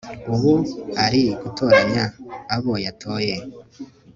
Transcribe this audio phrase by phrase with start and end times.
[0.33, 0.53] ubu
[1.05, 2.03] ari gutoranya
[2.55, 3.35] abo yatoye